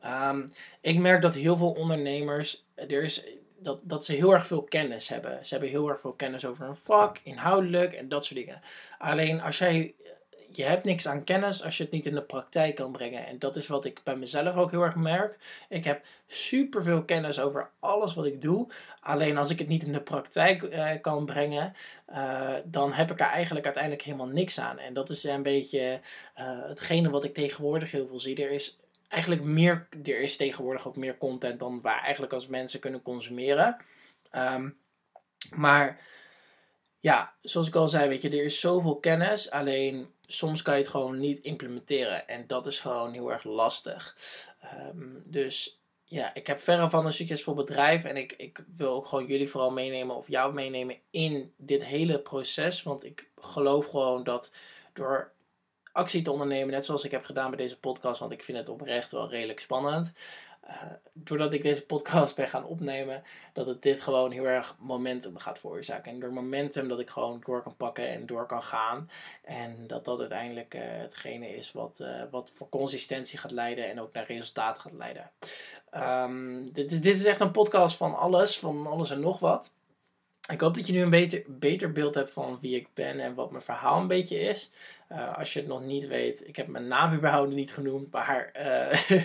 Um, 0.05 0.53
ik 0.81 0.99
merk 0.99 1.23
dat 1.23 1.35
heel 1.35 1.57
veel 1.57 1.73
ondernemers, 1.73 2.67
er 2.75 3.03
is, 3.03 3.27
dat, 3.59 3.81
dat 3.83 4.05
ze 4.05 4.13
heel 4.13 4.33
erg 4.33 4.47
veel 4.47 4.63
kennis 4.63 5.09
hebben. 5.09 5.47
Ze 5.47 5.53
hebben 5.53 5.71
heel 5.71 5.89
erg 5.89 6.01
veel 6.01 6.13
kennis 6.13 6.47
over 6.47 6.67
een 6.67 6.77
vak, 6.77 7.19
inhoudelijk 7.23 7.93
en 7.93 8.09
dat 8.09 8.25
soort 8.25 8.41
dingen. 8.41 8.61
Alleen 8.99 9.41
als 9.41 9.59
jij, 9.59 9.95
je 10.53 10.65
hebt 10.65 10.85
niks 10.85 11.07
aan 11.07 11.25
kennis 11.25 11.65
als 11.65 11.77
je 11.77 11.83
het 11.83 11.93
niet 11.93 12.07
in 12.07 12.15
de 12.15 12.23
praktijk 12.23 12.75
kan 12.75 12.93
brengen. 12.93 13.27
En 13.27 13.39
dat 13.39 13.57
is 13.57 13.67
wat 13.67 13.85
ik 13.85 14.01
bij 14.05 14.17
mezelf 14.17 14.57
ook 14.57 14.71
heel 14.71 14.83
erg 14.83 14.95
merk. 14.95 15.39
Ik 15.69 15.85
heb 15.85 16.05
super 16.27 16.83
veel 16.83 17.05
kennis 17.05 17.41
over 17.41 17.71
alles 17.79 18.15
wat 18.15 18.25
ik 18.25 18.43
doe. 18.43 18.69
Alleen 19.01 19.39
als 19.39 19.51
ik 19.51 19.59
het 19.59 19.69
niet 19.69 19.85
in 19.85 19.93
de 19.93 20.01
praktijk 20.01 20.63
uh, 20.63 20.91
kan 21.01 21.27
brengen, 21.27 21.73
uh, 22.09 22.55
dan 22.65 22.93
heb 22.93 23.11
ik 23.11 23.21
er 23.21 23.27
eigenlijk 23.27 23.65
uiteindelijk 23.65 24.05
helemaal 24.05 24.27
niks 24.27 24.61
aan. 24.61 24.79
En 24.79 24.95
dat 24.95 25.11
is 25.11 25.25
een 25.25 25.43
beetje 25.43 26.01
uh, 26.39 26.63
hetgene 26.63 27.11
wat 27.11 27.25
ik 27.25 27.35
tegenwoordig 27.35 27.91
heel 27.91 28.07
veel 28.07 28.21
zie. 28.21 28.43
Er 28.43 28.51
is 28.51 28.79
eigenlijk 29.09 29.43
meer, 29.43 29.89
er 30.05 30.21
is 30.21 30.37
tegenwoordig 30.37 30.89
ook 30.89 30.97
meer 30.97 31.19
content 31.19 31.59
dan 31.59 31.81
waar 31.81 32.03
eigenlijk 32.03 32.33
als 32.33 32.47
mensen 32.47 32.81
kunnen 32.81 33.03
consumeren. 33.03 33.77
Um, 34.33 34.79
maar 35.57 36.01
ja, 37.01 37.33
zoals 37.43 37.69
ik 37.69 37.75
al 37.75 37.89
zei, 37.89 38.09
weet 38.09 38.23
je, 38.23 38.29
er 38.29 38.45
is 38.45 38.61
zoveel 38.61 38.97
kennis, 38.97 39.51
alleen 39.51 40.09
soms 40.31 40.63
kan 40.63 40.75
je 40.75 40.81
het 40.81 40.91
gewoon 40.91 41.21
niet 41.21 41.39
implementeren. 41.39 42.29
En 42.29 42.47
dat 42.47 42.67
is 42.67 42.81
gewoon 42.81 43.13
heel 43.13 43.33
erg 43.33 43.45
lastig. 43.45 44.17
Um, 44.75 45.23
dus 45.25 45.81
ja, 46.05 46.35
ik 46.35 46.47
heb 46.47 46.61
verre 46.61 46.91
van 46.91 47.07
een 47.07 47.13
succesvol 47.13 47.55
bedrijf 47.55 48.05
en 48.05 48.17
ik, 48.17 48.35
ik 48.37 48.65
wil 48.77 48.95
ook 48.95 49.07
gewoon 49.07 49.27
jullie 49.27 49.49
vooral 49.49 49.71
meenemen 49.71 50.17
of 50.17 50.29
jou 50.29 50.55
meenemen 50.55 50.97
in 51.11 51.53
dit 51.57 51.85
hele 51.85 52.19
proces. 52.19 52.83
Want 52.83 53.05
ik 53.05 53.31
geloof 53.37 53.87
gewoon 53.87 54.25
dat 54.25 54.53
door 54.93 55.33
actie 55.93 56.23
te 56.23 56.31
ondernemen, 56.31 56.75
net 56.75 56.85
zoals 56.85 57.05
ik 57.05 57.11
heb 57.11 57.25
gedaan 57.25 57.49
bij 57.51 57.59
deze 57.59 57.81
podcast, 57.81 58.21
want 58.21 58.33
ik 58.33 58.45
vind 58.45 58.59
het 58.59 58.69
oprecht 58.69 59.13
wel 59.13 59.29
redelijk 59.29 59.61
spannend. 59.61 60.13
Uh, 60.69 60.75
doordat 61.13 61.53
ik 61.53 61.63
deze 61.63 61.87
podcast 61.87 62.37
ben 62.37 62.49
gaan 62.49 62.65
opnemen, 62.65 63.23
dat 63.53 63.67
het 63.67 63.83
dit 63.83 64.01
gewoon 64.01 64.31
heel 64.31 64.45
erg 64.45 64.75
momentum 64.79 65.37
gaat 65.37 65.59
veroorzaken. 65.59 66.13
En 66.13 66.21
door 66.21 66.33
momentum 66.33 66.89
dat 66.89 67.01
ik 67.01 67.11
gewoon 67.11 67.43
door 67.45 67.63
kan 67.63 67.77
pakken 67.77 68.09
en 68.09 68.27
door 68.27 68.47
kan 68.47 68.63
gaan. 68.63 69.11
En 69.43 69.87
dat 69.87 70.05
dat 70.05 70.21
uiteindelijk 70.21 70.75
uh, 70.75 70.83
hetgene 70.85 71.49
is 71.57 71.73
wat, 71.73 71.99
uh, 72.03 72.23
wat 72.31 72.51
voor 72.55 72.69
consistentie 72.69 73.39
gaat 73.39 73.51
leiden 73.51 73.91
en 73.91 74.01
ook 74.01 74.13
naar 74.13 74.27
resultaat 74.27 74.79
gaat 74.79 74.93
leiden. 74.93 75.31
Um, 75.97 76.73
dit, 76.73 77.03
dit 77.03 77.17
is 77.17 77.25
echt 77.25 77.41
een 77.41 77.51
podcast 77.51 77.97
van 77.97 78.19
alles, 78.19 78.59
van 78.59 78.87
alles 78.87 79.11
en 79.11 79.21
nog 79.21 79.39
wat. 79.39 79.73
Ik 80.53 80.61
hoop 80.61 80.75
dat 80.75 80.87
je 80.87 80.93
nu 80.93 81.01
een 81.01 81.11
beter, 81.11 81.43
beter 81.47 81.93
beeld 81.93 82.15
hebt 82.15 82.31
van 82.31 82.59
wie 82.61 82.77
ik 82.77 82.89
ben 82.95 83.21
en 83.21 83.35
wat 83.35 83.51
mijn 83.51 83.63
verhaal 83.63 84.01
een 84.01 84.07
beetje 84.07 84.39
is. 84.39 84.73
Uh, 85.13 85.37
als 85.37 85.53
je 85.53 85.59
het 85.59 85.69
nog 85.69 85.85
niet 85.85 86.07
weet, 86.07 86.49
ik 86.49 86.57
heb 86.57 86.67
mijn 86.67 86.89
naam 86.89 87.15
überhaupt 87.15 87.53
niet 87.53 87.73
genoemd, 87.73 88.13
maar 88.13 88.53
uh, 88.57 89.19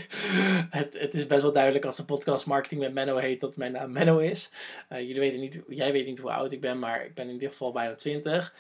het, 0.80 1.00
het, 1.00 1.14
is 1.14 1.28
best 1.28 1.42
wel 1.42 1.52
duidelijk 1.52 1.86
als 1.86 1.96
de 1.96 2.06
podcast 2.06 2.46
Marketing 2.46 2.82
met 2.82 2.94
Menno 2.94 3.18
heet 3.18 3.40
dat 3.40 3.58
mijn 3.58 3.72
naam 3.72 3.92
Menno 3.92 4.18
is. 4.18 4.52
Uh, 4.90 5.00
jullie 5.00 5.20
weten 5.20 5.40
niet, 5.40 5.62
jij 5.68 5.92
weet 5.92 6.06
niet 6.06 6.20
hoe 6.20 6.32
oud 6.32 6.52
ik 6.52 6.62
ben, 6.62 6.80
maar 6.80 7.06
ik 7.06 7.14
ben 7.14 7.28
in 7.28 7.34
ieder 7.34 7.50
geval 7.50 7.72
bijna 7.72 7.96
20. 7.96 8.56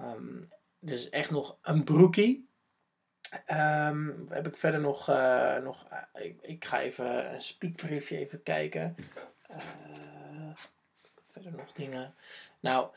Um, 0.00 0.48
dus 0.78 1.08
echt 1.10 1.30
nog 1.30 1.58
een 1.62 1.84
broekie. 1.84 2.48
Um, 3.50 4.26
heb 4.28 4.46
ik 4.46 4.56
verder 4.56 4.80
nog, 4.80 5.06
nog 5.62 5.86
ik, 6.42 6.64
ga 6.64 6.80
even 6.80 7.32
een 7.32 7.40
speakbriefje 7.40 8.18
even 8.18 8.42
kijken 8.42 8.94
verder 11.42 11.60
nog 11.60 11.72
dingen? 11.72 12.14
Nou, 12.60 12.88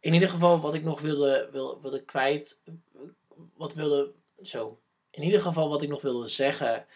in 0.00 0.14
ieder 0.14 0.28
geval 0.28 0.60
wat 0.60 0.74
ik 0.74 0.82
nog 0.82 1.00
wilde, 1.00 1.48
wilde, 1.52 2.02
kwijt. 2.04 2.62
Wat 3.56 3.74
wilde. 3.74 4.12
Zo. 4.42 4.80
In 5.10 5.22
ieder 5.22 5.40
geval 5.40 5.68
wat 5.68 5.82
ik 5.82 5.88
nog 5.88 6.02
wilde 6.02 6.28
zeggen. 6.28 6.86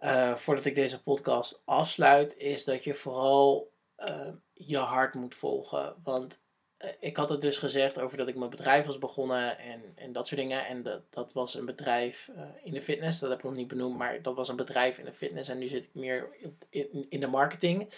Uh, 0.00 0.34
voordat 0.36 0.64
ik 0.64 0.74
deze 0.74 1.02
podcast 1.02 1.62
afsluit. 1.64 2.36
Is 2.36 2.64
dat 2.64 2.84
je 2.84 2.94
vooral 2.94 3.72
uh, 3.98 4.28
je 4.52 4.78
hart 4.78 5.14
moet 5.14 5.34
volgen. 5.34 5.94
Want 6.02 6.42
uh, 6.78 6.90
ik 7.00 7.16
had 7.16 7.28
het 7.28 7.40
dus 7.40 7.56
gezegd 7.56 8.00
over 8.00 8.18
dat 8.18 8.28
ik 8.28 8.36
mijn 8.36 8.50
bedrijf 8.50 8.86
was 8.86 8.98
begonnen. 8.98 9.58
En, 9.58 9.82
en 9.94 10.12
dat 10.12 10.26
soort 10.26 10.40
dingen. 10.40 10.66
En 10.66 10.82
dat, 10.82 11.02
dat 11.10 11.32
was 11.32 11.54
een 11.54 11.66
bedrijf 11.66 12.30
in 12.62 12.72
de 12.72 12.82
fitness. 12.82 13.20
Dat 13.20 13.30
heb 13.30 13.38
ik 13.38 13.44
nog 13.44 13.54
niet 13.54 13.68
benoemd. 13.68 13.98
Maar 13.98 14.22
dat 14.22 14.36
was 14.36 14.48
een 14.48 14.56
bedrijf 14.56 14.98
in 14.98 15.04
de 15.04 15.12
fitness. 15.12 15.48
En 15.48 15.58
nu 15.58 15.68
zit 15.68 15.84
ik 15.84 15.94
meer 15.94 16.36
in, 16.68 17.06
in 17.08 17.20
de 17.20 17.26
marketing. 17.26 17.88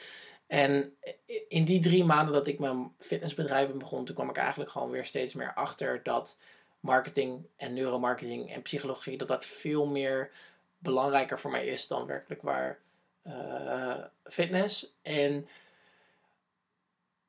En 0.47 0.97
in 1.49 1.65
die 1.65 1.81
drie 1.81 2.05
maanden 2.05 2.35
dat 2.35 2.47
ik 2.47 2.59
mijn 2.59 2.93
fitnessbedrijf 2.99 3.71
begon, 3.71 4.05
toen 4.05 4.15
kwam 4.15 4.31
ik 4.31 4.37
eigenlijk 4.37 4.71
gewoon 4.71 4.91
weer 4.91 5.05
steeds 5.05 5.35
meer 5.35 5.55
achter 5.55 6.03
dat 6.03 6.37
marketing 6.81 7.47
en 7.57 7.75
neuromarketing 7.75 8.53
en 8.53 8.63
psychologie, 8.63 9.19
dat 9.19 9.29
dat 9.29 9.45
veel 9.45 9.87
meer 9.87 10.31
belangrijker 10.79 11.39
voor 11.39 11.51
mij 11.51 11.67
is 11.67 11.87
dan 11.87 12.07
werkelijk 12.07 12.43
waar 12.43 12.79
uh, 13.27 14.05
fitness. 14.25 14.95
En 15.03 15.49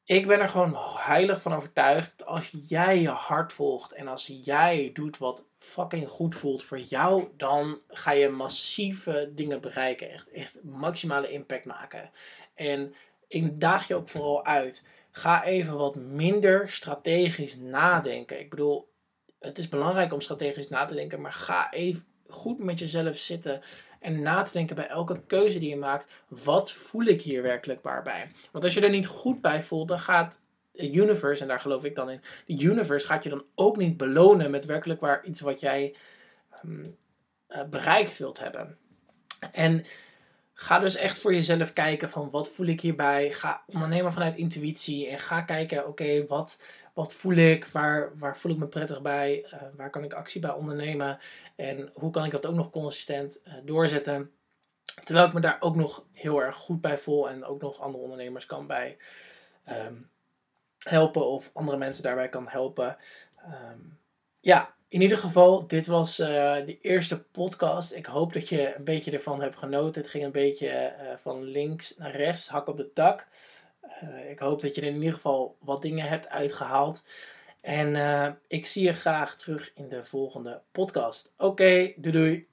ik 0.05 0.27
ben 0.27 0.39
er 0.39 0.49
gewoon 0.49 0.77
heilig 0.97 1.41
van 1.41 1.53
overtuigd 1.53 2.13
dat 2.17 2.27
als 2.27 2.53
jij 2.67 3.01
je 3.01 3.09
hart 3.09 3.53
volgt 3.53 3.91
en 3.93 4.07
als 4.07 4.31
jij 4.43 4.89
doet 4.93 5.17
wat 5.17 5.45
fucking 5.59 6.09
goed 6.09 6.35
voelt 6.35 6.63
voor 6.63 6.79
jou, 6.79 7.27
dan 7.37 7.79
ga 7.87 8.11
je 8.11 8.29
massieve 8.29 9.31
dingen 9.35 9.61
bereiken. 9.61 10.11
Echt, 10.11 10.31
echt 10.31 10.63
maximale 10.63 11.31
impact 11.31 11.65
maken. 11.65 12.11
En 12.55 12.93
ik 13.27 13.59
daag 13.59 13.87
je 13.87 13.95
ook 13.95 14.07
vooral 14.07 14.45
uit. 14.45 14.83
Ga 15.11 15.43
even 15.43 15.77
wat 15.77 15.95
minder 15.95 16.69
strategisch 16.69 17.57
nadenken. 17.57 18.39
Ik 18.39 18.49
bedoel, 18.49 18.91
het 19.39 19.57
is 19.57 19.69
belangrijk 19.69 20.13
om 20.13 20.21
strategisch 20.21 20.69
na 20.69 20.85
te 20.85 20.93
denken, 20.93 21.21
maar 21.21 21.33
ga 21.33 21.71
even 21.71 22.05
goed 22.27 22.59
met 22.59 22.79
jezelf 22.79 23.17
zitten 23.17 23.61
en 24.03 24.21
na 24.21 24.43
te 24.43 24.51
denken 24.51 24.75
bij 24.75 24.87
elke 24.87 25.21
keuze 25.27 25.59
die 25.59 25.69
je 25.69 25.75
maakt. 25.75 26.11
Wat 26.27 26.71
voel 26.71 27.05
ik 27.05 27.21
hier 27.21 27.41
werkelijk 27.41 27.81
bij? 27.81 28.31
Want 28.51 28.63
als 28.63 28.73
je 28.73 28.81
er 28.81 28.89
niet 28.89 29.07
goed 29.07 29.41
bij 29.41 29.63
voelt, 29.63 29.87
dan 29.87 29.99
gaat 29.99 30.41
universe, 30.73 31.41
en 31.41 31.47
daar 31.47 31.59
geloof 31.59 31.83
ik 31.83 31.95
dan 31.95 32.09
in, 32.09 32.21
de 32.45 32.63
universe 32.63 33.07
gaat 33.07 33.23
je 33.23 33.29
dan 33.29 33.45
ook 33.55 33.77
niet 33.77 33.97
belonen 33.97 34.51
met 34.51 34.65
werkelijk 34.65 34.99
waar 34.99 35.25
iets 35.25 35.41
wat 35.41 35.59
jij 35.59 35.95
um, 36.63 36.97
uh, 37.49 37.63
bereikt 37.63 38.17
wilt 38.17 38.39
hebben. 38.39 38.77
En 39.51 39.85
Ga 40.55 40.79
dus 40.79 40.95
echt 40.95 41.17
voor 41.17 41.33
jezelf 41.33 41.73
kijken 41.73 42.09
van 42.09 42.29
wat 42.29 42.49
voel 42.49 42.65
ik 42.65 42.81
hierbij. 42.81 43.31
Ga 43.31 43.63
ondernemen 43.67 44.13
vanuit 44.13 44.35
intuïtie 44.35 45.07
en 45.07 45.19
ga 45.19 45.41
kijken, 45.41 45.87
oké, 45.87 46.25
wat, 46.27 46.61
wat 46.93 47.13
voel 47.13 47.35
ik? 47.35 47.65
Waar, 47.65 48.17
waar 48.17 48.37
voel 48.37 48.51
ik 48.51 48.57
me 48.57 48.67
prettig 48.67 49.01
bij? 49.01 49.45
Uh, 49.53 49.61
waar 49.75 49.89
kan 49.89 50.03
ik 50.03 50.13
actie 50.13 50.41
bij 50.41 50.51
ondernemen? 50.51 51.19
En 51.55 51.89
hoe 51.93 52.11
kan 52.11 52.25
ik 52.25 52.31
dat 52.31 52.45
ook 52.45 52.55
nog 52.55 52.69
consistent 52.69 53.41
uh, 53.47 53.53
doorzetten? 53.63 54.31
Terwijl 55.03 55.27
ik 55.27 55.33
me 55.33 55.39
daar 55.39 55.57
ook 55.59 55.75
nog 55.75 56.05
heel 56.11 56.41
erg 56.41 56.55
goed 56.55 56.81
bij 56.81 56.97
voel 56.97 57.29
en 57.29 57.45
ook 57.45 57.61
nog 57.61 57.79
andere 57.79 58.03
ondernemers 58.03 58.45
kan 58.45 58.67
bij 58.67 58.97
um, 59.69 60.09
helpen 60.77 61.25
of 61.25 61.49
andere 61.53 61.77
mensen 61.77 62.03
daarbij 62.03 62.29
kan 62.29 62.47
helpen. 62.47 62.97
Um, 63.45 63.99
ja, 64.39 64.73
in 64.87 65.01
ieder 65.01 65.17
geval, 65.17 65.67
dit 65.67 65.87
was 65.87 66.19
uh, 66.19 66.27
de 66.65 66.79
eerste 66.81 67.23
podcast. 67.23 67.93
Ik 67.93 68.05
hoop 68.05 68.33
dat 68.33 68.49
je 68.49 68.75
een 68.75 68.83
beetje 68.83 69.11
ervan 69.11 69.41
hebt 69.41 69.57
genoten. 69.57 70.01
Het 70.01 70.11
ging 70.11 70.23
een 70.23 70.31
beetje 70.31 70.93
van 71.21 71.43
links 71.43 71.97
naar 71.97 72.15
rechts, 72.15 72.47
hak 72.47 72.67
op 72.67 72.77
de 72.77 72.93
tak. 72.93 73.27
Uh, 74.03 74.29
ik 74.29 74.39
hoop 74.39 74.61
dat 74.61 74.75
je 74.75 74.81
er 74.81 74.87
in 74.87 74.95
ieder 74.95 75.13
geval 75.13 75.57
wat 75.59 75.81
dingen 75.81 76.07
hebt 76.07 76.29
uitgehaald. 76.29 77.05
En 77.61 77.95
ik 78.47 78.65
zie 78.65 78.83
je 78.83 78.93
graag 78.93 79.35
terug 79.37 79.71
in 79.75 79.89
de 79.89 80.05
volgende 80.05 80.61
podcast. 80.71 81.33
Oké, 81.37 81.93
doei 81.95 82.11
doei. 82.11 82.52